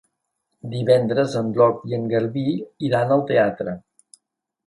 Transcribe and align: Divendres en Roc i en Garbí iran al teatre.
Divendres 0.69 1.35
en 1.41 1.51
Roc 1.57 1.83
i 1.91 1.97
en 1.99 2.09
Garbí 2.15 2.45
iran 2.89 3.15
al 3.17 3.25
teatre. 3.33 3.77